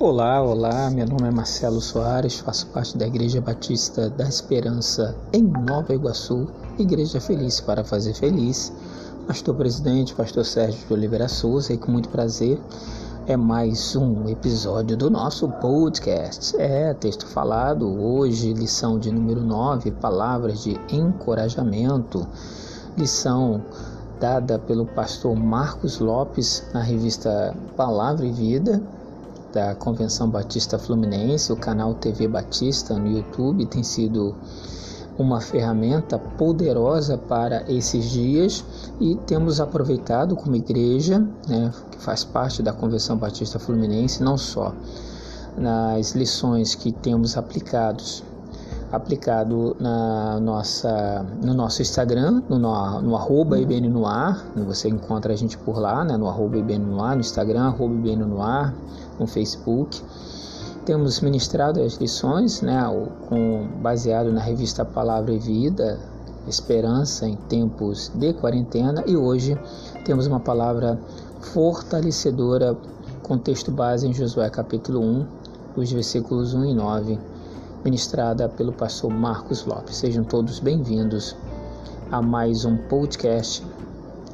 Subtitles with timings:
[0.00, 5.40] Olá, olá, meu nome é Marcelo Soares, faço parte da Igreja Batista da Esperança em
[5.40, 8.72] Nova Iguaçu, Igreja Feliz para Fazer Feliz.
[9.24, 12.60] Pastor presidente, pastor Sérgio de Oliveira Souza, e com muito prazer
[13.28, 16.56] é mais um episódio do nosso podcast.
[16.60, 22.26] É texto falado, hoje, lição de número 9, palavras de encorajamento,
[22.98, 23.62] lição
[24.18, 28.82] dada pelo pastor Marcos Lopes na revista Palavra e Vida
[29.54, 34.34] da Convenção Batista Fluminense, o canal TV Batista no YouTube tem sido
[35.16, 38.64] uma ferramenta poderosa para esses dias
[39.00, 44.74] e temos aproveitado como igreja, né, que faz parte da Convenção Batista Fluminense, não só
[45.56, 48.24] nas lições que temos aplicados
[48.94, 55.36] aplicado na nossa, no nosso Instagram, no, no arroba IBN no ar, você encontra a
[55.36, 58.36] gente por lá, né, no arroba IBN no ar, no Instagram, arroba no
[59.18, 60.00] no Facebook.
[60.84, 62.82] Temos ministrado as lições, né,
[63.28, 65.98] com, baseado na revista Palavra e Vida,
[66.46, 69.58] Esperança em Tempos de Quarentena, e hoje
[70.04, 70.98] temos uma palavra
[71.40, 72.76] fortalecedora
[73.22, 75.26] com texto base em Josué capítulo 1,
[75.76, 77.33] os versículos 1 e 9
[77.84, 79.96] ministrada pelo pastor Marcos Lopes.
[79.96, 81.36] Sejam todos bem-vindos
[82.10, 83.62] a mais um podcast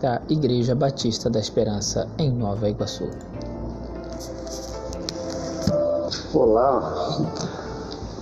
[0.01, 3.09] da Igreja Batista da Esperança em Nova Iguaçu.
[6.33, 7.27] Olá,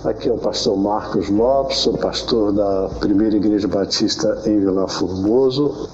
[0.03, 5.89] aqui é o pastor Marcos Lopes, sou pastor da Primeira Igreja Batista em Vila Formoso,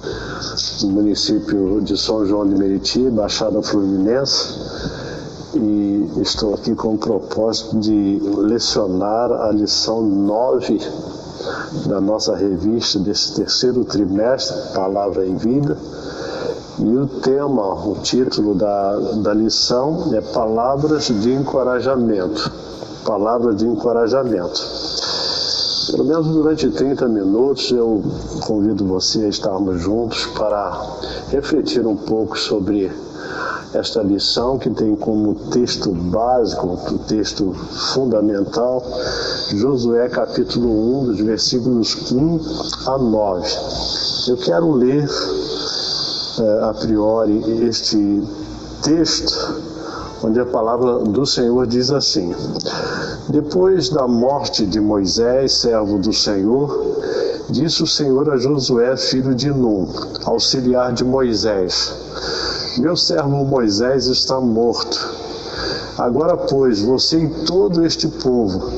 [0.80, 5.05] no município de São João de Meriti, Baixada Fluminense
[5.56, 10.80] e estou aqui com o propósito de lecionar a lição 9
[11.86, 15.76] da nossa revista desse terceiro trimestre, Palavra em Vida.
[16.78, 22.52] E o tema, o título da, da lição é Palavras de Encorajamento.
[23.04, 24.60] Palavras de Encorajamento.
[25.90, 28.02] Pelo menos durante 30 minutos eu
[28.40, 30.84] convido você a estarmos juntos para
[31.30, 32.90] refletir um pouco sobre
[33.74, 37.52] esta lição que tem como texto básico, o texto
[37.94, 38.82] fundamental,
[39.50, 42.40] Josué capítulo 1, dos versículos 1
[42.86, 43.48] a 9.
[44.28, 45.08] Eu quero ler
[46.38, 48.22] é, a priori este
[48.82, 49.32] texto,
[50.22, 52.34] onde a palavra do Senhor diz assim:
[53.28, 56.96] Depois da morte de Moisés, servo do Senhor,
[57.48, 59.88] disse o Senhor a Josué, filho de Num,
[60.24, 61.94] auxiliar de Moisés:
[62.78, 64.98] meu servo Moisés está morto.
[65.96, 68.70] Agora, pois, você e todo este povo,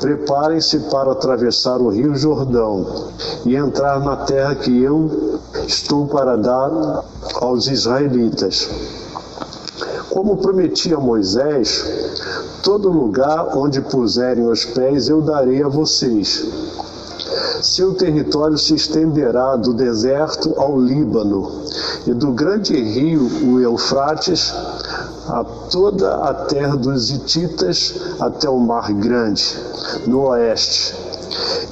[0.00, 3.08] preparem-se para atravessar o rio Jordão
[3.44, 8.68] e entrar na terra que eu estou para dar aos israelitas.
[10.08, 11.84] Como prometi a Moisés,
[12.62, 16.46] todo lugar onde puserem os pés eu darei a vocês.
[17.64, 21.64] Seu território se estenderá do deserto ao Líbano
[22.06, 24.52] e do grande rio, o Eufrates,
[25.26, 29.58] a toda a terra dos Hititas até o Mar Grande,
[30.06, 31.03] no oeste.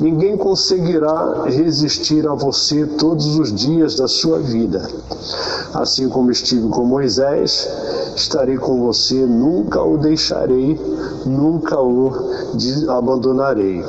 [0.01, 4.89] Ninguém conseguirá resistir a você todos os dias da sua vida.
[5.75, 7.69] Assim como estive com Moisés,
[8.17, 10.79] estarei com você, nunca o deixarei,
[11.25, 12.13] nunca o
[12.89, 13.85] abandonarei.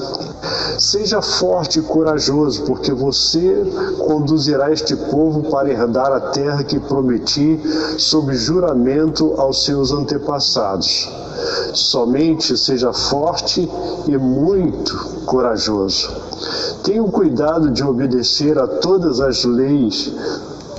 [0.77, 3.63] Seja forte e corajoso, porque você
[3.99, 7.59] conduzirá este povo para herdar a terra que prometi
[7.97, 11.22] sob juramento aos seus antepassados.
[11.73, 13.69] Somente seja forte
[14.07, 14.95] e muito
[15.25, 16.09] corajoso.
[16.83, 20.11] Tenha cuidado de obedecer a todas as leis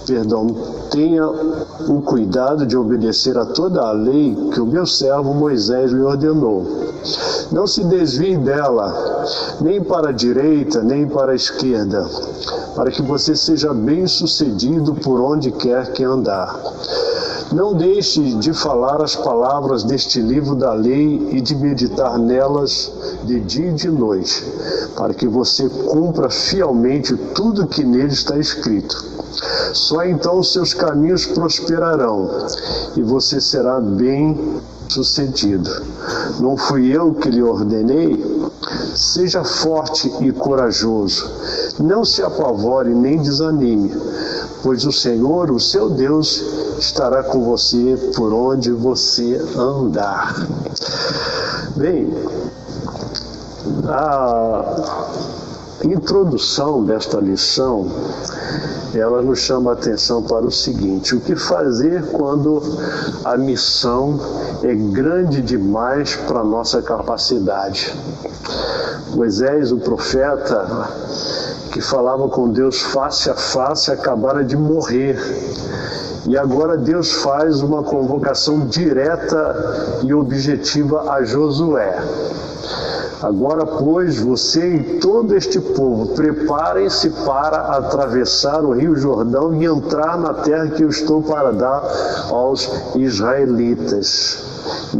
[0.06, 0.46] perdão,
[0.90, 6.00] tenha o cuidado de obedecer a toda a lei que o meu servo Moisés lhe
[6.00, 6.64] ordenou.
[7.50, 8.94] Não se desvie dela,
[9.60, 12.06] nem para a direita, nem para a esquerda,
[12.74, 16.58] para que você seja bem sucedido por onde quer que andar.
[17.52, 22.90] Não deixe de falar as palavras deste livro da lei e de meditar nelas
[23.24, 24.44] de dia e de noite,
[24.96, 29.04] para que você cumpra fielmente tudo que nele está escrito.
[29.72, 32.30] Só então seus caminhos prosperarão
[32.96, 35.70] e você será bem sucedido.
[36.40, 38.43] Não fui eu que lhe ordenei?
[38.94, 41.30] Seja forte e corajoso.
[41.78, 43.92] Não se apavore nem desanime,
[44.62, 46.42] pois o Senhor, o seu Deus,
[46.78, 50.34] estará com você por onde você andar.
[51.76, 52.12] Bem,
[53.88, 55.04] a
[55.82, 57.90] introdução desta lição,
[58.94, 62.62] ela nos chama a atenção para o seguinte: o que fazer quando
[63.24, 64.20] a missão
[64.62, 67.92] é grande demais para nossa capacidade?
[69.14, 70.88] Moisés, o profeta,
[71.72, 75.18] que falava com Deus face a face, acabara de morrer.
[76.26, 82.02] E agora Deus faz uma convocação direta e objetiva a Josué.
[83.24, 90.18] Agora, pois, você e todo este povo, preparem-se para atravessar o rio Jordão e entrar
[90.18, 91.82] na terra que eu estou para dar
[92.28, 94.44] aos israelitas.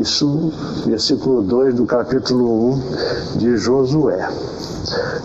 [0.01, 0.51] Isso,
[0.87, 2.77] versículo 2 do capítulo
[3.35, 4.27] 1 de Josué.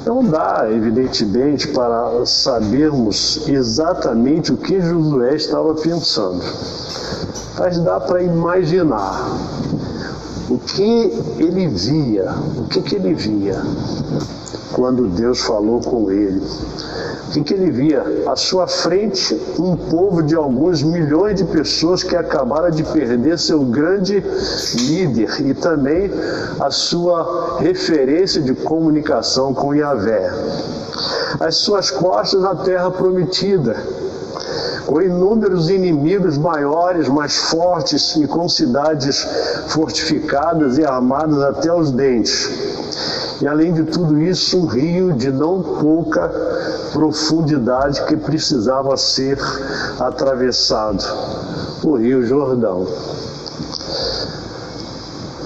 [0.06, 6.44] Não dá, evidentemente, para sabermos exatamente o que Josué estava pensando,
[7.58, 9.26] mas dá para imaginar
[10.50, 13.62] o que ele via, o que, que ele via
[14.74, 16.42] quando Deus falou com ele.
[17.28, 18.04] O que, que ele via?
[18.28, 23.60] À sua frente, um povo de alguns milhões de pessoas que acabaram de perder seu
[23.62, 24.24] grande
[24.76, 26.10] líder e também
[26.60, 30.32] a sua referência de comunicação com Yahvé.
[31.40, 33.76] As suas costas na terra prometida
[34.90, 39.24] com inúmeros inimigos maiores, mais fortes e com cidades
[39.68, 42.50] fortificadas e armadas até os dentes.
[43.40, 46.28] E além de tudo isso, um rio de não pouca
[46.92, 49.38] profundidade que precisava ser
[50.00, 51.06] atravessado
[51.84, 52.88] o Rio Jordão.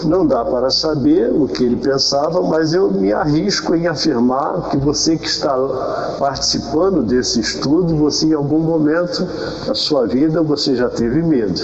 [0.05, 4.77] Não dá para saber o que ele pensava, mas eu me arrisco em afirmar que
[4.77, 5.55] você que está
[6.19, 9.25] participando desse estudo, você em algum momento
[9.65, 11.61] da sua vida você já teve medo.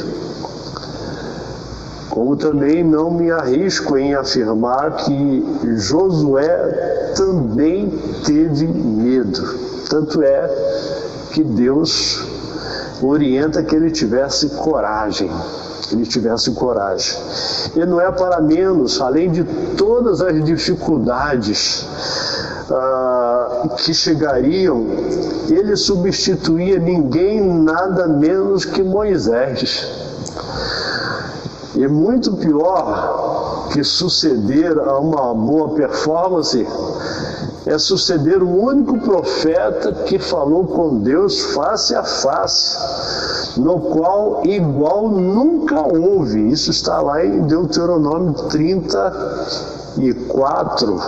[2.10, 7.90] Como também não me arrisco em afirmar que Josué também
[8.26, 9.42] teve medo.
[9.90, 10.48] Tanto é
[11.32, 12.24] que Deus
[13.02, 15.30] orienta que ele tivesse coragem
[15.92, 17.18] ele tivesse coragem.
[17.76, 19.44] E não é para menos, além de
[19.76, 21.86] todas as dificuldades
[22.70, 24.86] ah, que chegariam,
[25.50, 29.88] ele substituía ninguém nada menos que Moisés.
[31.76, 36.68] E muito pior que suceder a uma boa performance
[37.66, 42.78] é suceder o único profeta que falou com Deus face a face
[43.58, 46.50] no qual igual nunca houve.
[46.50, 51.02] Isso está lá em Deuteronômio 34,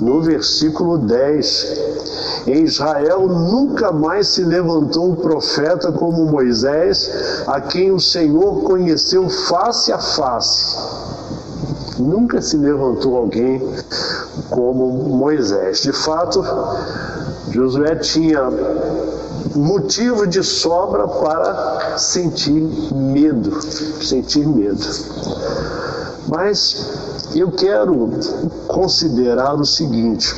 [0.00, 1.98] no versículo 10.
[2.46, 9.28] Em Israel nunca mais se levantou um profeta como Moisés, a quem o Senhor conheceu
[9.28, 10.74] face a face.
[11.98, 13.60] Nunca se levantou alguém
[14.48, 15.82] como Moisés.
[15.82, 16.42] De fato,
[17.50, 18.48] Josué tinha
[19.58, 22.60] motivo de sobra para sentir
[22.92, 23.60] medo,
[24.02, 24.84] sentir medo.
[26.28, 26.86] Mas
[27.34, 28.10] eu quero
[28.66, 30.34] considerar o seguinte,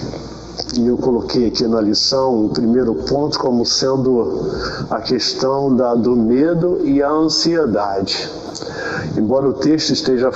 [0.76, 4.50] e eu coloquei aqui na lição o primeiro ponto como sendo
[4.88, 8.30] a questão da, do medo e a ansiedade.
[9.16, 10.30] Embora o texto esteja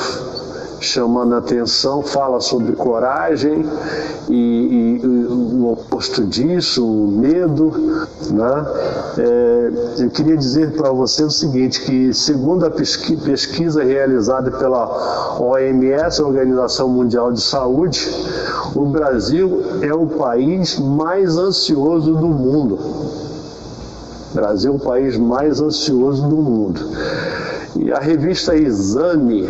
[0.81, 3.65] chamando a atenção, fala sobre coragem
[4.29, 7.71] e, e, e o oposto disso, o medo.
[8.31, 8.67] Né?
[9.19, 16.23] É, eu queria dizer para você o seguinte, que segundo a pesquisa realizada pela OMS,
[16.23, 18.09] Organização Mundial de Saúde,
[18.75, 22.79] o Brasil é o país mais ansioso do mundo.
[24.35, 26.81] Brasil é o país mais ansioso do mundo.
[27.77, 29.49] E a revista Exame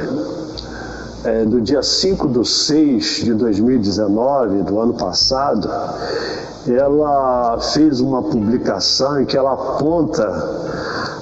[1.25, 5.69] é, do dia 5 de 6 de 2019, do ano passado,
[6.67, 10.23] ela fez uma publicação em que ela aponta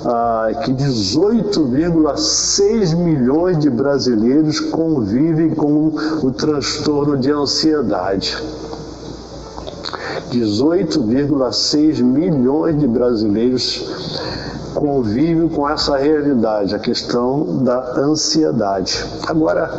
[0.04, 5.92] ah, que 18,6 milhões de brasileiros convivem com
[6.22, 8.36] o transtorno de ansiedade.
[10.30, 13.86] 18,6 milhões de brasileiros
[14.74, 19.04] convivem com essa realidade, a questão da ansiedade.
[19.26, 19.70] Agora,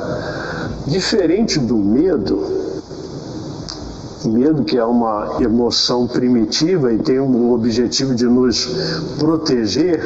[0.86, 2.64] diferente do medo,
[4.26, 8.66] medo que é uma emoção primitiva e tem um objetivo de nos
[9.20, 10.02] proteger,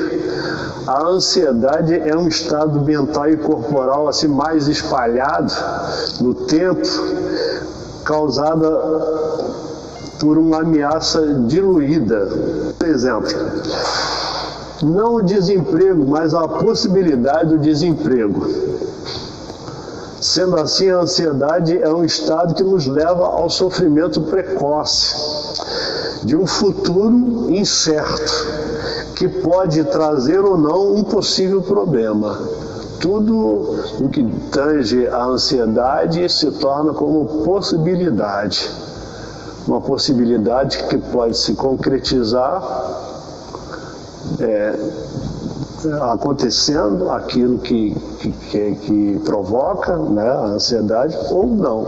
[0.88, 5.54] a ansiedade é um estado mental e corporal assim mais espalhado
[6.22, 6.88] no tempo,
[8.04, 8.70] causada
[10.20, 12.28] por uma ameaça diluída.
[12.80, 13.30] Por exemplo,
[14.82, 18.48] não o desemprego, mas a possibilidade do desemprego.
[20.20, 25.16] Sendo assim, a ansiedade é um estado que nos leva ao sofrimento precoce
[26.24, 28.48] de um futuro incerto,
[29.16, 32.40] que pode trazer ou não um possível problema.
[33.00, 38.70] Tudo o que tange a ansiedade se torna como possibilidade.
[39.68, 43.07] Uma possibilidade que pode se concretizar
[44.40, 44.76] é,
[46.12, 47.96] acontecendo aquilo que,
[48.50, 51.82] que, que, provoca né, a ansiedade ou não.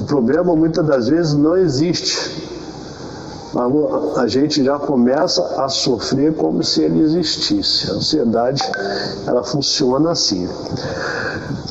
[0.00, 2.46] O problema muitas das vezes não existe.
[4.16, 7.90] A gente já começa a sofrer como se ele existisse.
[7.90, 8.62] A ansiedade,
[9.26, 10.46] ela funciona assim.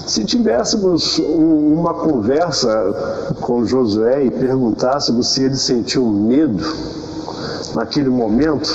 [0.08, 6.66] Se tivéssemos uma conversa com Josué e perguntássemos se ele sentiu medo
[7.75, 8.74] naquele momento,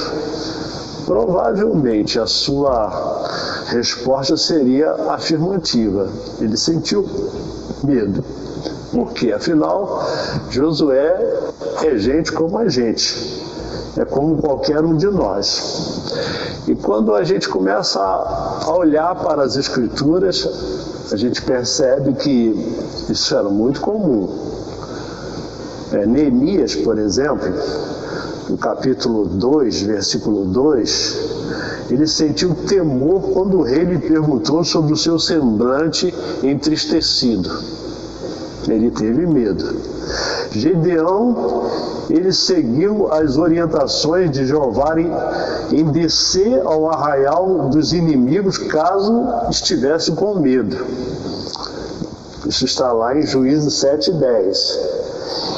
[1.10, 3.24] Provavelmente a sua
[3.66, 6.08] resposta seria afirmativa.
[6.38, 7.04] Ele sentiu
[7.82, 8.24] medo.
[8.92, 9.32] Por quê?
[9.32, 10.08] Afinal,
[10.50, 11.18] Josué
[11.82, 13.42] é gente como a gente.
[13.96, 16.14] É como qualquer um de nós.
[16.68, 20.48] E quando a gente começa a olhar para as Escrituras,
[21.10, 22.76] a gente percebe que
[23.10, 24.28] isso era muito comum.
[25.90, 27.52] É, Neemias, por exemplo,
[28.56, 31.18] capítulo 2, versículo 2,
[31.90, 37.50] ele sentiu temor quando o rei lhe perguntou sobre o seu semblante entristecido.
[38.68, 39.64] Ele teve medo.
[40.52, 41.70] Gedeão,
[42.08, 45.10] ele seguiu as orientações de Jeová em,
[45.78, 50.76] em descer ao arraial dos inimigos caso estivesse com medo.
[52.46, 55.09] Isso está lá em Juízo 7,10.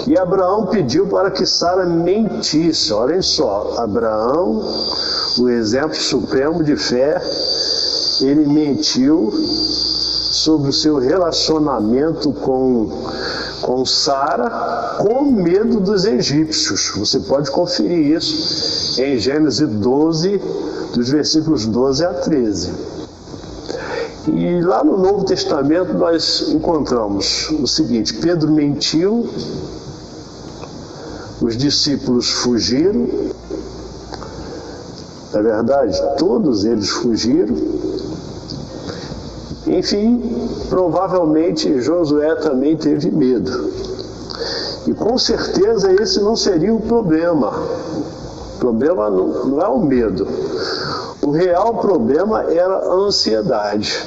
[0.07, 2.93] E Abraão pediu para que Sara mentisse.
[2.93, 4.63] Olhem só, Abraão,
[5.39, 7.23] o exemplo supremo de fé,
[8.21, 9.33] ele mentiu
[10.33, 12.89] sobre o seu relacionamento com,
[13.61, 16.93] com Sara, com medo dos egípcios.
[16.97, 20.41] Você pode conferir isso em Gênesis 12,
[20.95, 22.71] dos versículos 12 a 13.
[24.29, 29.29] E lá no Novo Testamento nós encontramos o seguinte: Pedro mentiu
[31.43, 33.09] os discípulos fugiram,
[35.35, 37.57] é verdade, todos eles fugiram.
[39.67, 43.71] Enfim, provavelmente Josué também teve medo.
[44.87, 47.53] E com certeza esse não seria o problema.
[48.57, 50.27] O problema não é o medo.
[51.23, 54.05] O real problema era a ansiedade.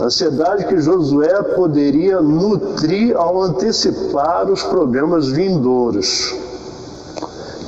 [0.00, 6.34] Ansiedade que Josué poderia nutrir ao antecipar os problemas vindouros.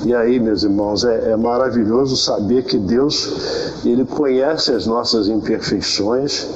[0.05, 6.47] E aí, meus irmãos, é, é, maravilhoso saber que Deus, Ele conhece as nossas imperfeições,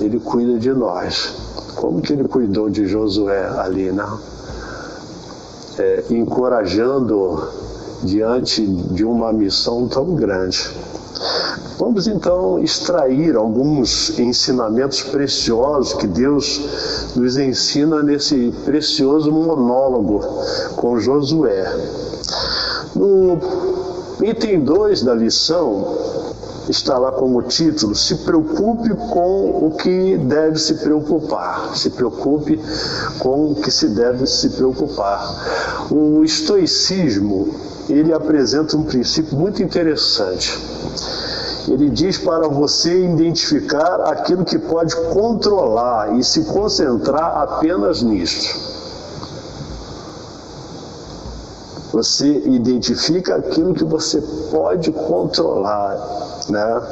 [0.00, 1.34] Ele cuida de nós.
[1.74, 4.06] Como que Ele cuidou de Josué ali, né?
[5.78, 7.42] É, encorajando
[8.02, 10.70] diante de uma missão tão grande.
[11.78, 20.20] Vamos então extrair alguns ensinamentos preciosos que Deus nos ensina nesse precioso monólogo
[20.76, 21.64] com Josué.
[22.94, 23.38] No
[24.22, 26.31] item 2 da lição,
[26.68, 31.76] está lá como título: Se preocupe com o que deve se preocupar.
[31.76, 32.60] Se preocupe
[33.18, 35.88] com o que se deve se preocupar.
[35.90, 37.48] O estoicismo
[37.88, 40.58] ele apresenta um princípio muito interessante
[41.68, 48.72] ele diz para você identificar aquilo que pode controlar e se concentrar apenas nisso.
[51.92, 55.96] Você identifica aquilo que você pode controlar,
[56.48, 56.82] né?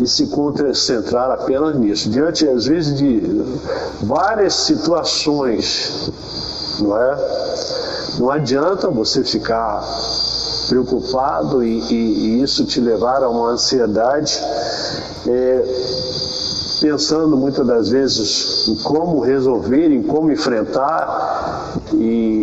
[0.00, 2.08] E se concentrar apenas nisso.
[2.08, 3.20] Diante, às vezes, de
[4.02, 6.10] várias situações,
[6.80, 7.40] não é?
[8.18, 9.82] Não adianta você ficar
[10.68, 14.40] preocupado e, e, e isso te levar a uma ansiedade,
[15.26, 15.64] é,
[16.80, 22.39] pensando muitas das vezes em como resolver, em como enfrentar e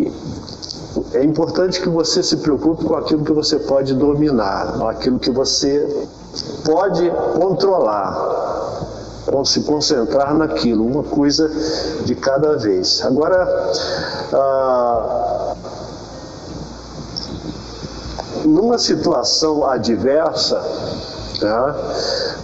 [1.14, 6.08] é importante que você se preocupe com aquilo que você pode dominar, aquilo que você
[6.64, 8.16] pode controlar,
[9.26, 11.52] com se concentrar naquilo, uma coisa
[12.06, 13.04] de cada vez.
[13.04, 13.72] Agora,
[14.34, 15.56] ah,
[18.46, 20.62] numa situação adversa,
[21.42, 21.76] né,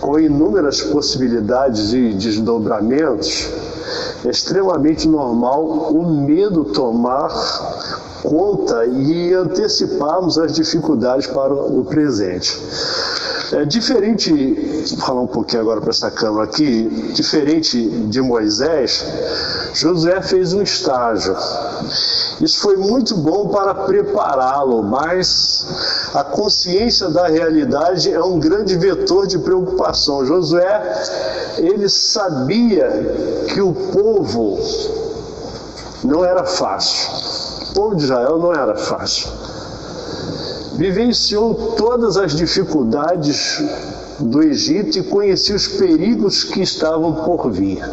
[0.02, 3.50] com inúmeras possibilidades de desdobramentos,
[4.26, 7.30] é extremamente normal o medo tomar
[8.24, 12.58] conta e anteciparmos as dificuldades para o presente.
[13.52, 14.32] É diferente,
[14.96, 19.06] vou falar um pouquinho agora para essa câmera aqui, diferente de Moisés,
[19.74, 21.36] Josué fez um estágio.
[22.42, 29.28] Isso foi muito bom para prepará-lo, mas a consciência da realidade é um grande vetor
[29.28, 30.26] de preocupação.
[30.26, 31.04] Josué,
[31.58, 32.90] ele sabia
[33.54, 34.60] que o povo
[36.04, 37.43] não era fácil.
[37.74, 39.30] Povo de Israel não era fácil
[40.76, 43.64] vivenciou todas as dificuldades
[44.20, 47.84] do Egito e conhecia os perigos que estavam por vir.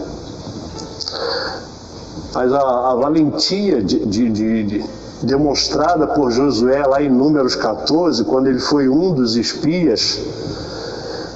[2.32, 4.30] Mas a, a valentia de, de,
[4.64, 4.84] de,
[5.22, 10.18] demonstrada por Josué lá em Números 14, quando ele foi um dos espias,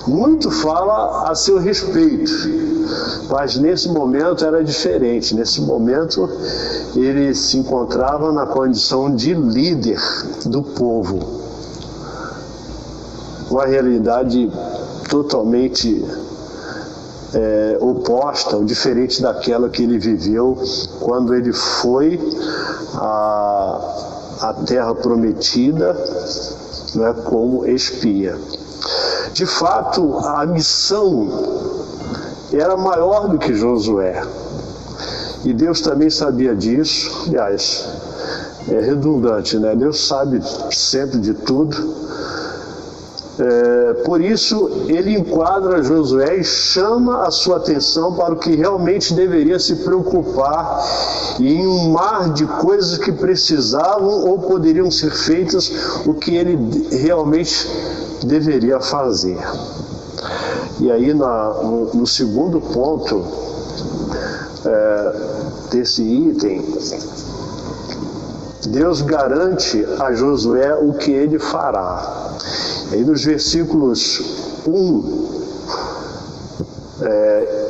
[0.06, 2.32] muito fala a seu respeito.
[3.30, 5.34] Mas nesse momento era diferente.
[5.34, 6.28] Nesse momento
[6.94, 10.00] ele se encontrava na condição de líder
[10.46, 11.42] do povo.
[13.50, 14.50] Uma realidade
[15.08, 16.04] totalmente
[17.34, 20.56] é, oposta ou diferente daquela que ele viveu
[21.00, 22.20] quando ele foi
[22.94, 25.94] à, terra prometida
[26.94, 28.36] né, como espia.
[29.34, 31.28] De fato, a missão
[32.52, 34.22] era maior do que Josué.
[35.44, 37.24] E Deus também sabia disso.
[37.26, 37.84] Aliás,
[38.68, 39.74] é redundante, né?
[39.74, 41.76] Deus sabe sempre de tudo.
[43.36, 49.14] É, por isso, ele enquadra Josué e chama a sua atenção para o que realmente
[49.14, 50.80] deveria se preocupar
[51.40, 55.72] em um mar de coisas que precisavam ou poderiam ser feitas,
[56.06, 56.56] o que ele
[56.96, 57.68] realmente
[58.24, 59.38] deveria fazer.
[60.80, 63.24] E aí, na, no, no segundo ponto
[64.64, 65.12] é,
[65.70, 66.64] desse item,
[68.68, 72.34] Deus garante a Josué o que ele fará.
[72.90, 74.20] Aí nos versículos
[74.66, 75.28] 1,
[77.02, 77.64] é,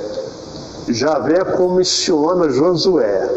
[0.88, 3.28] Javé comissiona Josué,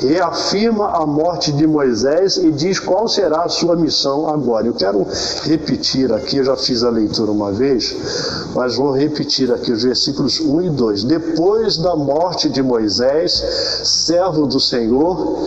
[0.00, 4.66] reafirma a morte de Moisés e diz qual será a sua missão agora.
[4.66, 5.06] Eu quero
[5.42, 7.94] repetir aqui, eu já fiz a leitura uma vez,
[8.54, 11.04] mas vou repetir aqui os versículos 1 e 2.
[11.04, 13.32] Depois da morte de Moisés,
[13.84, 15.38] servo do Senhor,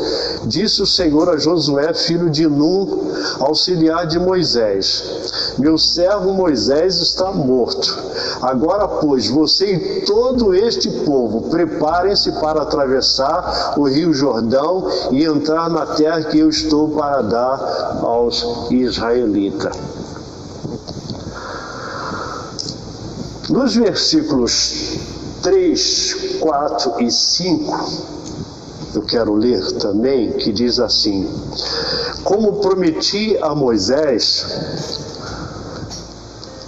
[0.46, 7.32] disse o Senhor a Josué, filho de Num, auxiliar de Moisés: Meu servo Moisés está
[7.32, 7.98] morto.
[8.42, 15.70] Agora, pois, você e todo este povo, preparem-se para atravessar o rio Jordão e entrar
[15.70, 19.76] na terra que eu estou para dar aos israelitas.
[23.50, 24.98] Nos versículos
[25.42, 27.92] 3, 4 e 5,
[28.96, 31.30] eu quero ler também, que diz assim:
[32.24, 34.46] Como prometi a Moisés,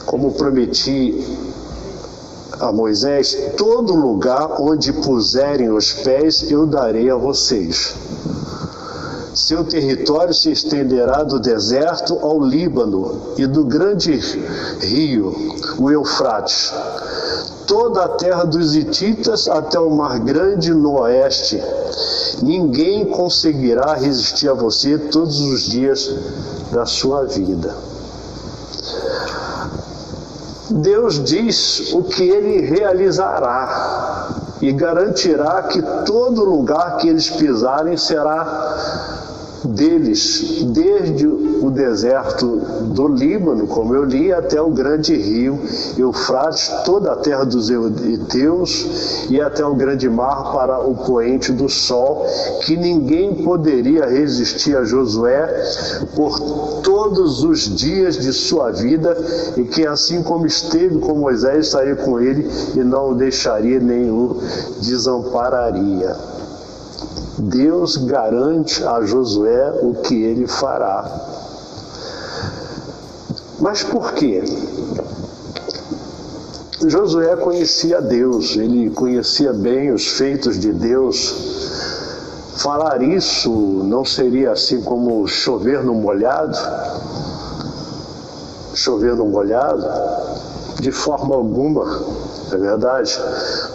[0.06, 1.45] como prometi
[2.60, 7.96] a Moisés: todo lugar onde puserem os pés eu darei a vocês.
[9.34, 14.18] Seu território se estenderá do deserto ao Líbano e do grande
[14.80, 15.36] rio,
[15.78, 16.74] o Eufrates,
[17.68, 21.62] toda a terra dos Hititas até o Mar Grande no oeste.
[22.42, 26.10] Ninguém conseguirá resistir a você todos os dias
[26.72, 27.76] da sua vida.
[30.70, 34.30] Deus diz o que ele realizará
[34.62, 39.15] e garantirá que todo lugar que eles pisarem será
[39.68, 42.62] deles, desde o deserto
[42.94, 45.60] do Líbano, como eu li, até o grande rio
[45.98, 51.68] Eufrates, toda a terra dos Eteus e até o grande mar para o poente do
[51.68, 52.26] sol,
[52.62, 55.48] que ninguém poderia resistir a Josué
[56.16, 56.40] por
[56.82, 59.18] todos os dias de sua vida
[59.58, 64.10] e que assim como esteve com Moisés, estaria com ele e não o deixaria nem
[64.10, 64.38] o
[64.82, 66.16] desampararia.
[67.38, 71.10] Deus garante a Josué o que ele fará.
[73.60, 74.44] Mas por quê?
[76.88, 81.34] Josué conhecia Deus, ele conhecia bem os feitos de Deus.
[82.58, 83.52] Falar isso
[83.84, 86.58] não seria assim como chover no molhado?
[88.74, 89.86] Chover no molhado?
[90.80, 91.86] De forma alguma
[92.52, 93.20] é verdade?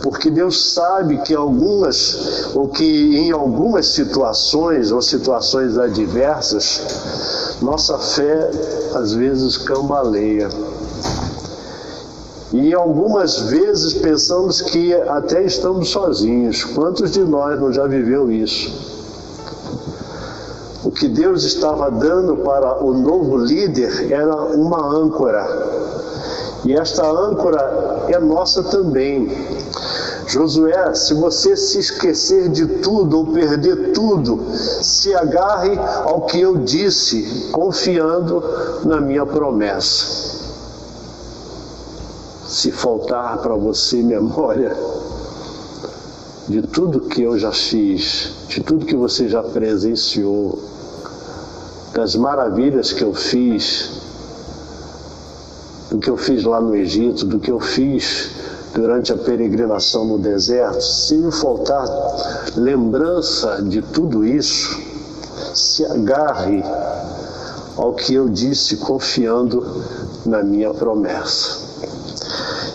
[0.03, 8.51] Porque Deus sabe que algumas, ou que em algumas situações, ou situações adversas, nossa fé
[8.95, 10.49] às vezes cambaleia.
[12.53, 16.65] E algumas vezes pensamos que até estamos sozinhos.
[16.65, 18.91] Quantos de nós não já viveu isso?
[20.83, 25.80] O que Deus estava dando para o novo líder era uma âncora
[26.65, 29.29] E esta âncora é nossa também.
[30.27, 36.59] Josué, se você se esquecer de tudo ou perder tudo, se agarre ao que eu
[36.59, 38.43] disse, confiando
[38.85, 40.39] na minha promessa.
[42.47, 44.77] Se faltar para você memória
[46.49, 50.59] de tudo que eu já fiz, de tudo que você já presenciou,
[51.93, 54.00] das maravilhas que eu fiz,
[55.91, 58.31] do que eu fiz lá no Egito, do que eu fiz
[58.75, 61.85] durante a peregrinação no deserto, se me faltar
[62.57, 64.79] lembrança de tudo isso,
[65.55, 66.63] se agarre
[67.77, 69.67] ao que eu disse, confiando
[70.25, 71.69] na minha promessa.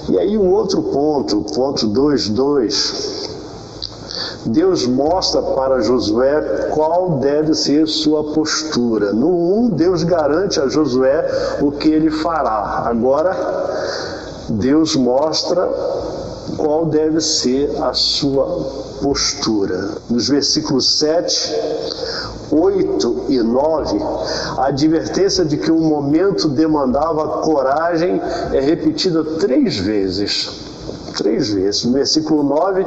[0.09, 3.24] E aí, o outro ponto, ponto 2.2
[4.45, 9.11] Deus mostra para Josué qual deve ser sua postura.
[9.11, 12.83] No 1, um, Deus garante a Josué o que ele fará.
[12.85, 13.35] Agora,
[14.49, 15.67] Deus mostra
[16.57, 18.45] qual deve ser a sua
[19.01, 19.95] postura.
[20.07, 21.55] Nos versículos 7,
[22.51, 23.97] 8 e 9,
[24.57, 28.21] a advertência de que o momento demandava coragem
[28.53, 30.64] é repetida três vezes
[31.15, 31.85] três vezes.
[31.85, 32.85] No versículo 9,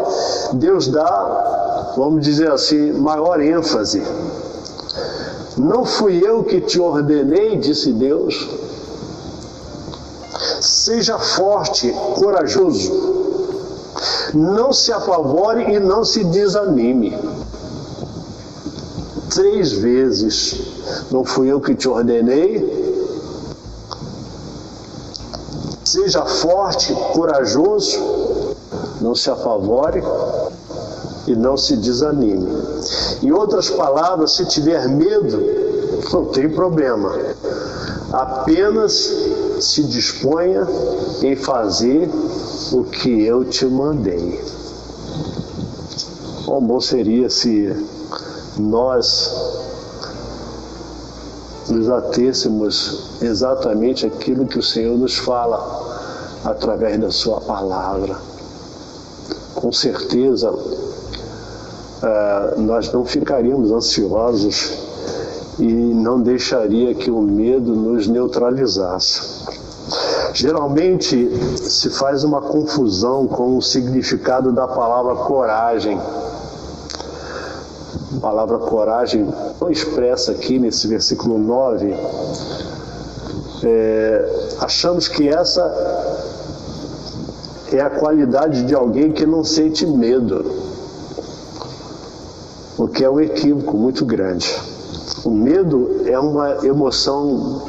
[0.54, 4.02] Deus dá, vamos dizer assim, maior ênfase.
[5.56, 8.48] Não fui eu que te ordenei, disse Deus.
[10.60, 13.08] Seja forte, corajoso.
[14.34, 17.16] Não se apavore e não se desanime.
[19.30, 20.54] Três vezes.
[21.10, 22.87] Não fui eu que te ordenei,
[26.08, 28.56] Seja forte, corajoso,
[28.98, 30.02] não se apavore
[31.26, 32.48] e não se desanime.
[33.22, 35.38] Em outras palavras, se tiver medo,
[36.10, 37.14] não tem problema.
[38.10, 38.92] Apenas
[39.60, 40.66] se disponha
[41.20, 42.08] em fazer
[42.72, 44.42] o que eu te mandei.
[46.46, 47.70] Quão bom seria se
[48.58, 49.30] nós
[51.68, 55.87] nos atêssemos exatamente aquilo que o Senhor nos fala
[56.44, 58.16] através da Sua palavra.
[59.54, 64.72] Com certeza, uh, nós não ficaríamos ansiosos
[65.58, 69.38] e não deixaria que o medo nos neutralizasse.
[70.32, 76.00] Geralmente se faz uma confusão com o significado da palavra coragem.
[78.16, 79.26] A palavra coragem
[79.60, 81.94] não expressa aqui nesse versículo 9.
[83.62, 85.62] É, achamos que essa
[87.72, 90.44] é a qualidade de alguém que não sente medo,
[92.76, 94.54] o que é um equívoco muito grande.
[95.24, 97.62] O medo é uma emoção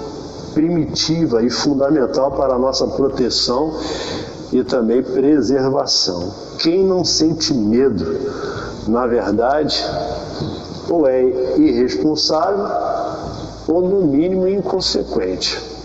[0.54, 3.74] primitiva e fundamental para a nossa proteção
[4.52, 6.32] e também preservação.
[6.60, 8.06] Quem não sente medo,
[8.88, 9.84] na verdade,
[10.90, 11.24] ou é
[11.58, 12.66] irresponsável
[13.68, 15.79] ou, no mínimo, inconsequente.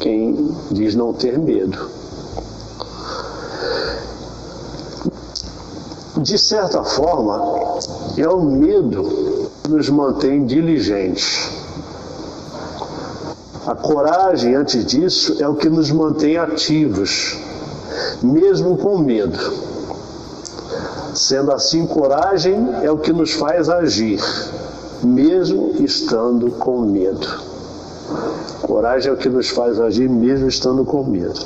[0.00, 2.04] Quem diz não ter medo.
[6.24, 7.78] de certa forma,
[8.16, 11.50] é o medo que nos mantém diligentes.
[13.66, 17.38] A coragem, antes disso, é o que nos mantém ativos,
[18.22, 19.38] mesmo com medo.
[21.14, 24.18] Sendo assim, coragem é o que nos faz agir,
[25.02, 27.28] mesmo estando com medo.
[28.66, 31.38] Coragem é o que nos faz agir, mesmo estando com medo.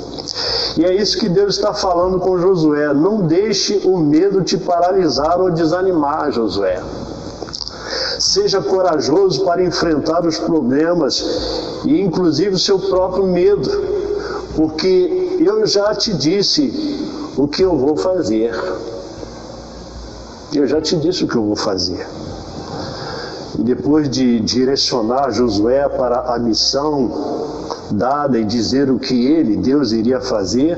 [0.77, 2.93] E é isso que Deus está falando com Josué.
[2.93, 6.81] Não deixe o medo te paralisar ou desanimar, Josué.
[8.19, 11.21] Seja corajoso para enfrentar os problemas
[11.85, 13.69] e, inclusive, o seu próprio medo,
[14.55, 16.71] porque eu já te disse
[17.35, 18.53] o que eu vou fazer.
[20.53, 22.07] Eu já te disse o que eu vou fazer.
[23.59, 27.11] E depois de direcionar Josué para a missão
[27.91, 30.77] dada e dizer o que ele, Deus, iria fazer,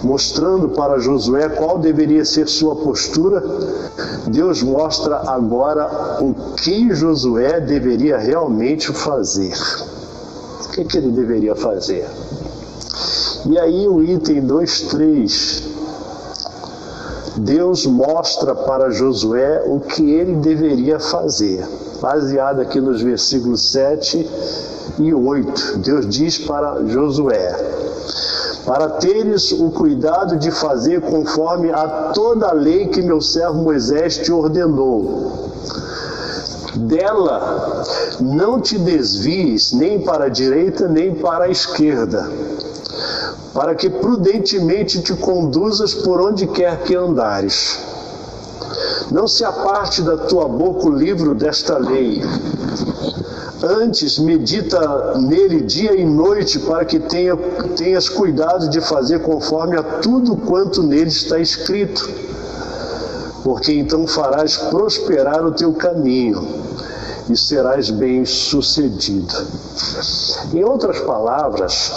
[0.00, 3.42] mostrando para Josué qual deveria ser sua postura,
[4.28, 9.54] Deus mostra agora o que Josué deveria realmente fazer.
[10.66, 12.08] O que, que ele deveria fazer?
[13.46, 15.69] E aí o item 2.3
[17.36, 21.64] Deus mostra para Josué o que ele deveria fazer,
[22.00, 24.28] baseado aqui nos versículos 7
[24.98, 25.78] e 8.
[25.78, 27.54] Deus diz para Josué:
[28.66, 34.18] Para teres o cuidado de fazer conforme a toda a lei que meu servo Moisés
[34.18, 35.50] te ordenou.
[36.74, 37.84] Dela
[38.20, 42.28] não te desvies nem para a direita nem para a esquerda,
[43.52, 47.78] para que prudentemente te conduzas por onde quer que andares.
[49.10, 52.22] Não se aparte da tua boca o livro desta lei.
[53.62, 57.36] Antes, medita nele dia e noite, para que tenha,
[57.76, 62.08] tenhas cuidado de fazer conforme a tudo quanto nele está escrito.
[63.42, 66.46] Porque então farás prosperar o teu caminho
[67.28, 69.34] e serás bem sucedido.
[70.54, 71.92] Em outras palavras,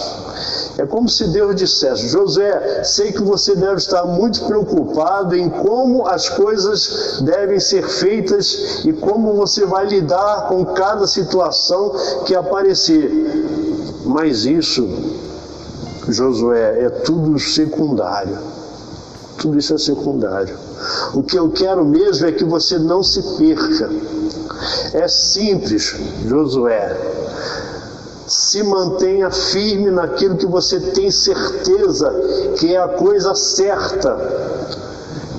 [0.78, 6.08] é como se Deus dissesse: Josué, sei que você deve estar muito preocupado em como
[6.08, 11.94] as coisas devem ser feitas e como você vai lidar com cada situação
[12.26, 13.12] que aparecer.
[14.06, 14.88] Mas isso,
[16.10, 18.38] Josué, é tudo secundário.
[19.38, 20.58] Tudo isso é secundário.
[21.14, 23.90] O que eu quero mesmo é que você não se perca.
[24.94, 27.23] É simples, Josué
[28.54, 32.14] se mantenha firme naquilo que você tem certeza
[32.60, 34.16] que é a coisa certa.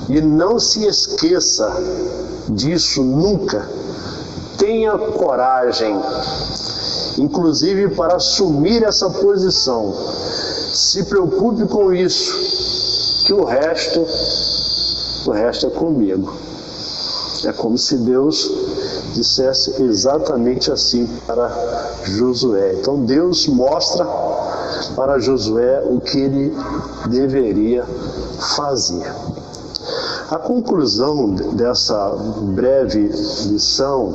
[0.09, 1.73] E não se esqueça
[2.49, 3.69] disso nunca.
[4.59, 5.97] Tenha coragem,
[7.17, 9.95] inclusive para assumir essa posição.
[10.73, 14.05] Se preocupe com isso, que o resto,
[15.29, 16.33] o resto é comigo.
[17.47, 18.51] É como se Deus
[19.15, 21.51] dissesse exatamente assim para
[22.05, 22.75] Josué.
[22.81, 24.07] Então Deus mostra
[24.97, 26.57] para Josué o que ele
[27.09, 27.85] deveria
[28.57, 29.05] fazer.
[30.31, 32.09] A conclusão dessa
[32.55, 33.11] breve
[33.47, 34.15] lição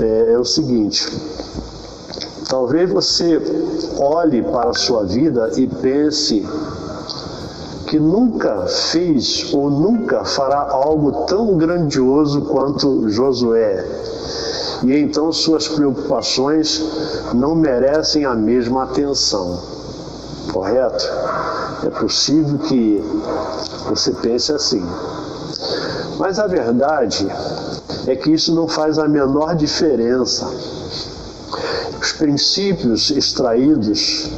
[0.00, 1.06] é, é o seguinte:
[2.48, 3.40] talvez você
[3.98, 6.46] olhe para a sua vida e pense
[7.86, 13.84] que nunca fez ou nunca fará algo tão grandioso quanto Josué.
[14.82, 16.82] E então suas preocupações
[17.32, 19.60] não merecem a mesma atenção.
[20.52, 21.08] Correto?
[21.84, 23.02] É possível que
[23.88, 24.84] você pense assim.
[26.18, 27.26] Mas a verdade
[28.06, 30.46] é que isso não faz a menor diferença.
[32.00, 34.30] Os princípios extraídos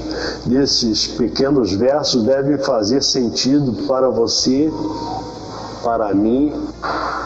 [0.47, 4.73] desses pequenos versos devem fazer sentido para você,
[5.83, 6.53] para mim,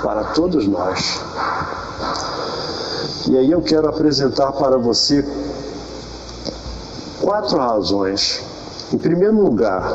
[0.02, 1.20] para todos nós.
[3.28, 5.24] E aí eu quero apresentar para você
[7.20, 8.42] quatro razões.
[8.92, 9.90] Em primeiro lugar,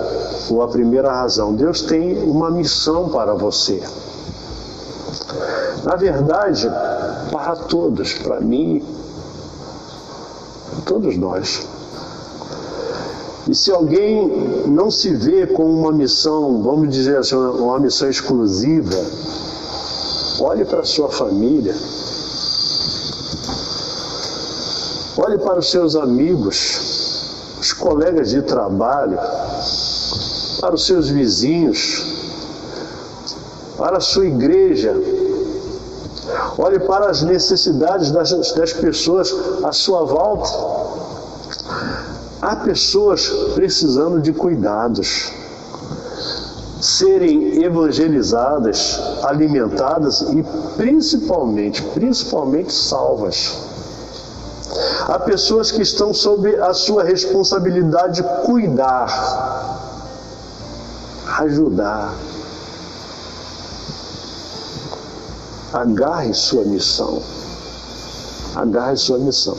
[0.50, 3.84] ou a primeira razão, Deus tem uma missão para você.
[5.84, 6.68] Na verdade,
[7.32, 8.84] para todos, para mim,
[10.86, 11.68] todos nós.
[13.50, 18.94] E se alguém não se vê com uma missão, vamos dizer assim, uma missão exclusiva,
[20.42, 21.74] olhe para a sua família,
[25.18, 29.18] olhe para os seus amigos, os colegas de trabalho,
[30.60, 32.04] para os seus vizinhos,
[33.78, 34.94] para a sua igreja.
[36.58, 39.34] Olhe para as necessidades das, das pessoas
[39.64, 40.50] à sua volta.
[42.68, 45.32] Pessoas precisando de cuidados,
[46.82, 50.44] serem evangelizadas, alimentadas e
[50.76, 53.58] principalmente, principalmente salvas.
[55.08, 59.08] Há pessoas que estão sob a sua responsabilidade de cuidar,
[61.40, 62.14] ajudar.
[65.72, 67.24] Agarre sua missão.
[68.58, 69.56] Agarre sua missão.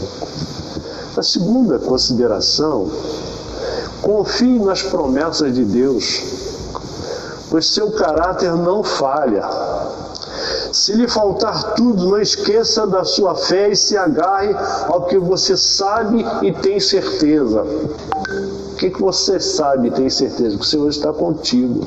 [1.19, 2.89] A segunda consideração,
[4.01, 6.23] confie nas promessas de Deus,
[7.51, 9.43] pois seu caráter não falha.
[10.73, 14.55] Se lhe faltar tudo, não esqueça da sua fé e se agarre
[14.87, 17.65] ao que você sabe e tem certeza.
[17.65, 20.57] O que, que você sabe e tem certeza?
[20.57, 21.85] Que o Senhor está contigo.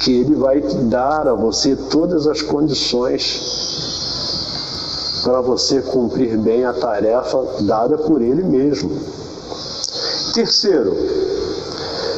[0.00, 4.02] Que Ele vai dar a você todas as condições
[5.24, 8.90] para você cumprir bem a tarefa dada por Ele mesmo.
[10.34, 10.94] Terceiro,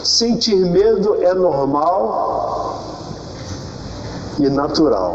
[0.03, 2.83] sentir medo é normal
[4.41, 5.15] e natural.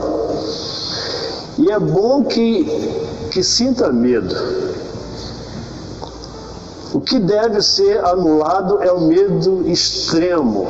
[1.57, 2.65] E é bom que,
[3.29, 4.33] que sinta medo.
[6.93, 10.67] O que deve ser anulado é o medo extremo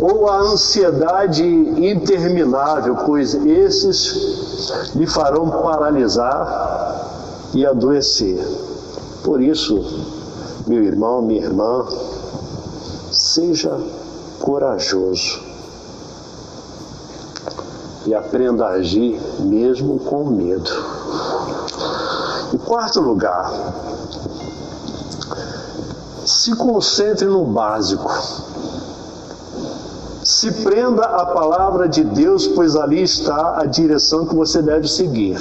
[0.00, 8.38] ou a ansiedade interminável, pois esses lhe farão paralisar e adoecer.
[9.24, 9.84] Por isso,
[10.66, 11.84] meu irmão, minha irmã,
[13.10, 13.76] seja
[14.40, 15.40] corajoso
[18.06, 20.70] e aprenda a agir mesmo com medo.
[22.54, 23.52] Em quarto lugar,
[26.24, 28.10] se concentre no básico.
[30.28, 35.40] Se prenda à palavra de Deus, pois ali está a direção que você deve seguir.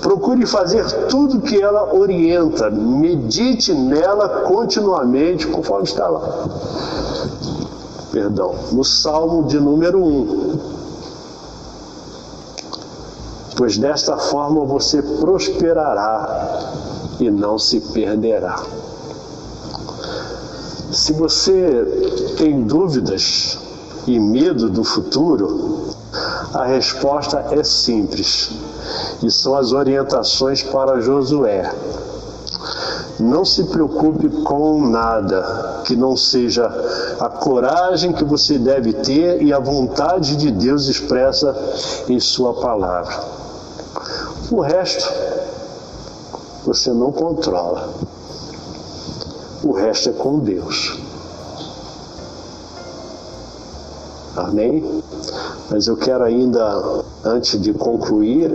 [0.00, 6.48] Procure fazer tudo que ela orienta, medite nela continuamente, conforme está lá.
[8.10, 10.58] Perdão, no Salmo de número 1.
[13.54, 16.72] Pois desta forma você prosperará
[17.20, 18.79] e não se perderá.
[20.92, 23.58] Se você tem dúvidas
[24.08, 25.88] e medo do futuro,
[26.52, 28.50] a resposta é simples
[29.22, 31.72] e são as orientações para Josué.
[33.20, 36.66] Não se preocupe com nada que não seja
[37.20, 41.54] a coragem que você deve ter e a vontade de Deus expressa
[42.08, 43.14] em Sua palavra.
[44.50, 45.08] O resto
[46.64, 48.09] você não controla.
[49.62, 50.98] O resto é com Deus.
[54.36, 55.02] Amém?
[55.70, 58.50] Mas eu quero ainda, antes de concluir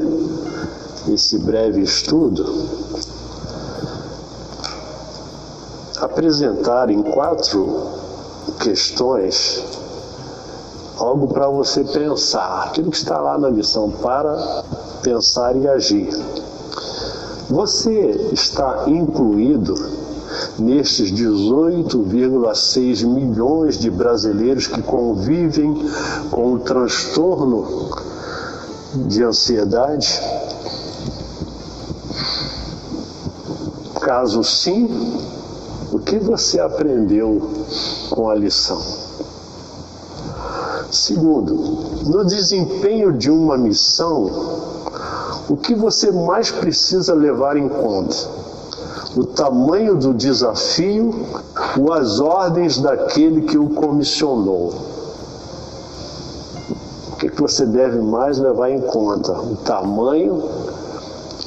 [1.07, 2.45] esse breve estudo,
[6.01, 7.93] apresentar em quatro
[8.59, 9.63] questões
[10.97, 14.63] algo para você pensar, aquilo que está lá na lição, para
[15.03, 16.09] pensar e agir.
[17.49, 19.75] Você está incluído
[20.57, 25.89] nestes 18,6 milhões de brasileiros que convivem
[26.31, 27.91] com o transtorno
[29.07, 30.21] de ansiedade?
[34.01, 34.87] Caso sim,
[35.91, 37.41] o que você aprendeu
[38.09, 38.81] com a lição?
[40.91, 41.55] Segundo,
[42.05, 44.25] no desempenho de uma missão,
[45.49, 48.44] o que você mais precisa levar em conta?
[49.15, 51.13] O tamanho do desafio
[51.79, 54.73] ou as ordens daquele que o comissionou.
[57.11, 59.31] O que, que você deve mais levar em conta?
[59.31, 60.43] O tamanho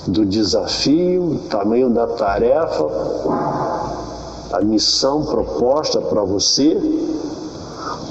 [0.07, 2.87] do desafio, o tamanho da tarefa,
[4.53, 6.81] a missão proposta para você,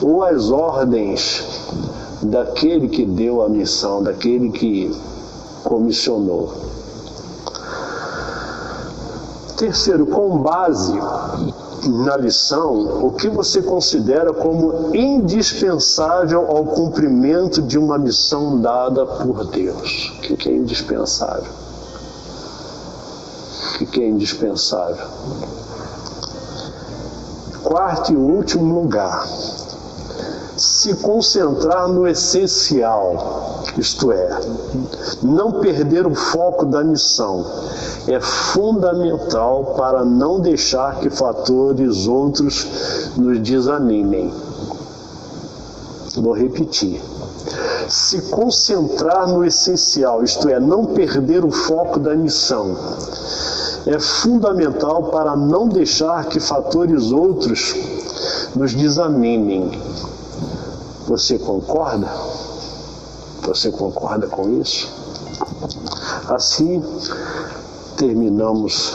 [0.03, 1.43] ou as ordens
[2.21, 4.95] daquele que deu a missão, daquele que
[5.63, 6.76] comissionou.
[9.57, 10.93] Terceiro, com base
[12.05, 19.45] na lição, o que você considera como indispensável ao cumprimento de uma missão dada por
[19.45, 20.13] Deus?
[20.29, 21.51] O que é indispensável?
[23.81, 25.07] O que é indispensável?
[27.63, 29.27] Quarto e último lugar,
[30.77, 34.29] se concentrar no essencial, isto é,
[35.23, 37.43] não perder o foco da missão
[38.07, 42.67] é fundamental para não deixar que fatores outros
[43.17, 44.31] nos desanimem.
[46.15, 47.01] Vou repetir.
[47.89, 52.77] Se concentrar no essencial, isto é, não perder o foco da missão,
[53.87, 57.73] é fundamental para não deixar que fatores outros
[58.55, 59.71] nos desanimem.
[61.07, 62.07] Você concorda?
[63.43, 64.91] Você concorda com isso?
[66.27, 66.83] Assim,
[67.95, 68.93] terminamos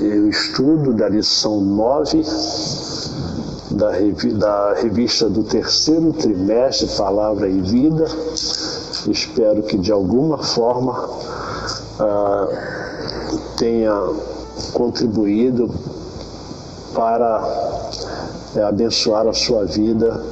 [0.00, 2.24] o estudo da lição 9
[3.72, 3.90] da,
[4.38, 8.06] da revista do terceiro trimestre Palavra e Vida.
[9.06, 11.10] Espero que de alguma forma
[12.00, 12.48] ah,
[13.58, 13.94] tenha
[14.72, 15.70] contribuído
[16.94, 17.82] para
[18.56, 20.22] é, abençoar a sua vida,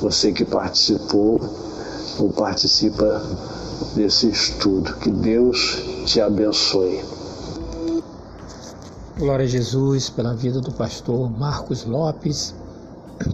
[0.00, 1.40] você que participou
[2.18, 3.22] ou participa
[3.94, 4.94] desse estudo.
[4.96, 7.04] Que Deus te abençoe.
[9.18, 12.54] Glória a Jesus pela vida do pastor Marcos Lopes,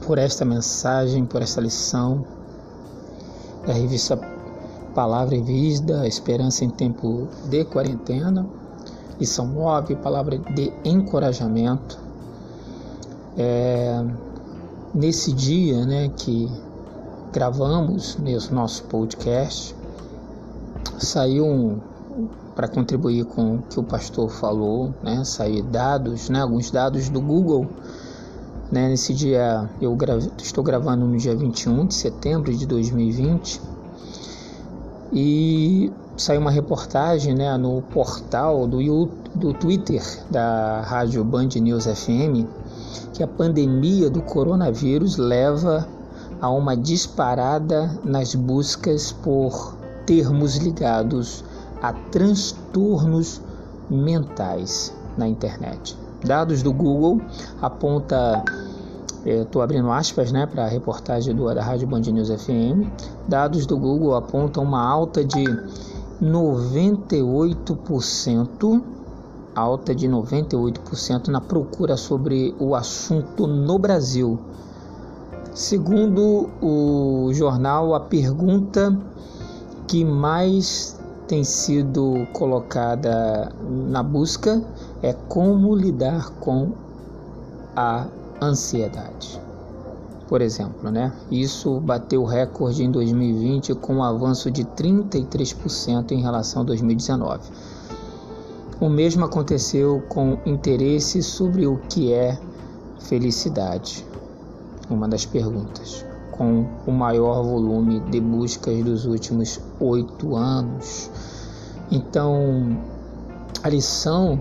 [0.04, 2.26] por esta mensagem, por esta lição
[3.64, 4.16] da revista
[4.94, 8.46] Palavra e Vida, Esperança em Tempo de Quarentena,
[9.20, 11.98] lição 9, palavra de encorajamento.
[13.38, 14.04] É,
[14.96, 16.50] nesse dia né, que
[17.30, 19.76] gravamos nesse nosso podcast,
[20.98, 21.78] saiu um,
[22.54, 25.22] para contribuir com o que o pastor falou, né?
[25.22, 26.40] Sair dados, né?
[26.40, 27.66] Alguns dados do Google.
[28.72, 28.88] Né?
[28.88, 29.96] Nesse dia, eu
[30.38, 33.60] estou gravando no dia 21 de setembro de 2020
[35.12, 38.78] e saiu uma reportagem né, no portal do,
[39.34, 42.48] do Twitter da rádio Band News FM
[43.12, 45.86] que a pandemia do coronavírus leva
[46.40, 51.44] a uma disparada nas buscas por termos ligados
[51.82, 53.40] a transtornos
[53.90, 55.96] mentais na internet.
[56.24, 57.20] Dados do Google
[57.60, 58.44] aponta
[59.24, 62.86] estou abrindo aspas né, para a reportagem do, da Rádio Band News FM.
[63.26, 65.42] Dados do Google apontam uma alta de
[66.22, 68.82] 98%,
[69.56, 74.38] alta de 98% na procura sobre o assunto no Brasil.
[75.54, 78.94] Segundo o jornal, a pergunta
[79.88, 83.50] que mais tem sido colocada
[83.88, 84.62] na busca
[85.02, 86.72] é como lidar com
[87.74, 88.06] a
[88.40, 89.40] ansiedade.
[90.28, 91.12] Por exemplo, né?
[91.30, 97.40] Isso bateu recorde em 2020 com um avanço de 33% em relação a 2019.
[98.78, 102.38] O mesmo aconteceu com interesse sobre o que é
[103.00, 104.04] felicidade.
[104.90, 111.10] Uma das perguntas, com o maior volume de buscas dos últimos oito anos.
[111.90, 112.78] Então,
[113.62, 114.38] a lição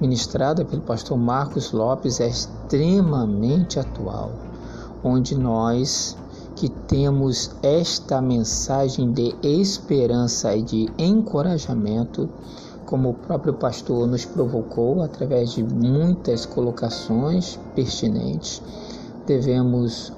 [0.00, 4.30] ministrada pelo pastor Marcos Lopes é extremamente atual,
[5.02, 6.16] onde nós
[6.54, 12.28] que temos esta mensagem de esperança e de encorajamento,
[12.86, 18.62] como o próprio pastor nos provocou através de muitas colocações pertinentes,
[19.26, 20.12] devemos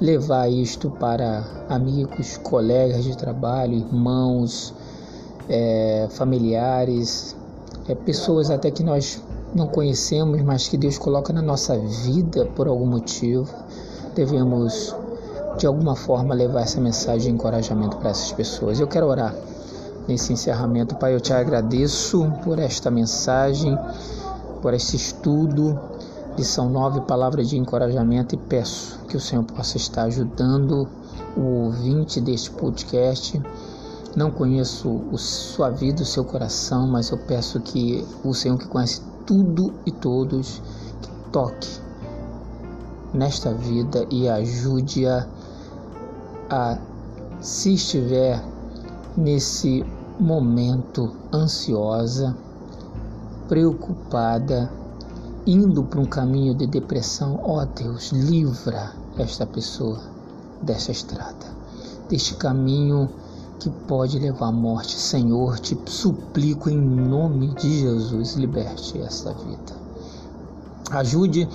[0.00, 4.72] levar isto para amigos, colegas de trabalho, irmãos,
[5.48, 7.36] é, familiares,
[7.88, 9.20] é, pessoas até que nós
[9.54, 13.52] não conhecemos, mas que Deus coloca na nossa vida por algum motivo.
[14.14, 14.94] Devemos,
[15.58, 18.78] de alguma forma, levar essa mensagem de encorajamento para essas pessoas.
[18.78, 19.34] Eu quero orar
[20.06, 20.94] nesse encerramento.
[20.96, 23.78] Pai, eu te agradeço por esta mensagem,
[24.60, 25.78] por este estudo.
[26.36, 30.88] Lição 9, palavra de encorajamento, e peço que o Senhor possa estar ajudando
[31.36, 33.40] o ouvinte deste podcast
[34.14, 38.66] não conheço a sua vida, o seu coração, mas eu peço que o Senhor que
[38.66, 40.60] conhece tudo e todos,
[41.00, 41.80] que toque
[43.14, 45.26] nesta vida e ajude-a
[46.50, 46.78] a,
[47.40, 48.42] se estiver
[49.16, 49.84] nesse
[50.18, 52.36] momento ansiosa,
[53.48, 54.70] preocupada,
[55.46, 60.00] indo para um caminho de depressão, ó oh Deus, livra esta pessoa
[60.62, 61.46] dessa estrada,
[62.08, 63.08] deste caminho
[63.58, 64.96] que pode levar à morte.
[64.96, 69.82] Senhor, te suplico em nome de Jesus, liberte esta vida.
[70.90, 71.48] Ajude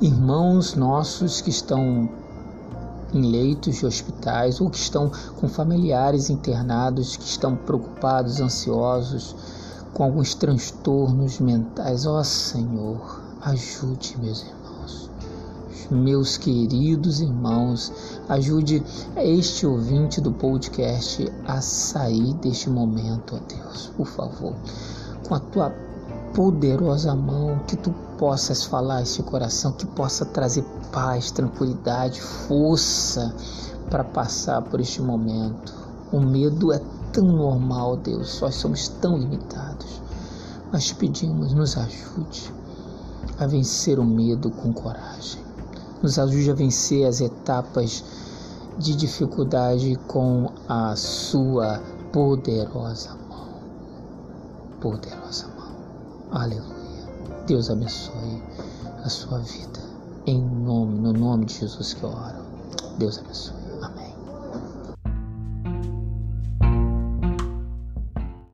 [0.00, 2.08] irmãos nossos que estão
[3.12, 9.34] em leitos de hospitais ou que estão com familiares internados, que estão preocupados, ansiosos,
[9.94, 12.06] com alguns transtornos mentais.
[12.06, 15.10] Ó oh, Senhor, ajude meus irmãos,
[15.90, 17.92] meus queridos irmãos
[18.28, 18.82] Ajude
[19.16, 24.54] este ouvinte do podcast a sair deste momento, ó Deus, por favor.
[25.26, 25.70] Com a tua
[26.34, 33.34] poderosa mão, que tu possas falar esse coração, que possa trazer paz, tranquilidade, força
[33.90, 35.74] para passar por este momento.
[36.12, 36.80] O medo é
[37.12, 40.00] tão normal, Deus, nós somos tão limitados.
[40.72, 42.52] Mas pedimos, nos ajude
[43.38, 45.42] a vencer o medo com coragem.
[46.02, 48.04] Nos ajude a vencer as etapas
[48.78, 51.80] de dificuldade com a sua
[52.12, 53.48] poderosa mão.
[54.80, 55.57] Poderosa mão.
[56.30, 57.08] Aleluia.
[57.46, 58.42] Deus abençoe
[59.02, 59.80] a sua vida.
[60.26, 62.44] Em nome, no nome de Jesus que eu oro.
[62.98, 63.57] Deus abençoe.